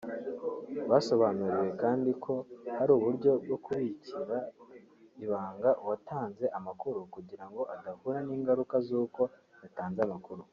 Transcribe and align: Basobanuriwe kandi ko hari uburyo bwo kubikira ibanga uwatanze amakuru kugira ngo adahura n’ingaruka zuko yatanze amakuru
Basobanuriwe 0.89 1.69
kandi 1.81 2.09
ko 2.23 2.33
hari 2.77 2.91
uburyo 2.97 3.31
bwo 3.43 3.57
kubikira 3.65 4.37
ibanga 5.25 5.69
uwatanze 5.81 6.45
amakuru 6.57 6.99
kugira 7.15 7.45
ngo 7.49 7.61
adahura 7.75 8.19
n’ingaruka 8.27 8.75
zuko 8.87 9.21
yatanze 9.63 9.99
amakuru 10.03 10.43